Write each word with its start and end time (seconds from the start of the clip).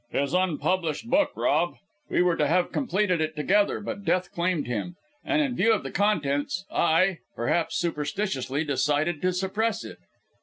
"His 0.09 0.33
unpublished 0.33 1.11
book, 1.11 1.29
Rob. 1.35 1.75
We 2.09 2.23
were 2.23 2.35
to 2.35 2.47
have 2.47 2.71
completed 2.71 3.21
it, 3.21 3.35
together, 3.35 3.79
but 3.79 4.03
death 4.03 4.31
claimed 4.31 4.65
him, 4.65 4.95
and 5.23 5.43
in 5.43 5.55
view 5.55 5.71
of 5.73 5.83
the 5.83 5.91
contents, 5.91 6.65
I 6.73 7.19
perhaps 7.35 7.77
superstitiously 7.77 8.63
decided 8.63 9.21
to 9.21 9.31
suppress 9.31 9.85
it.... 9.85 9.99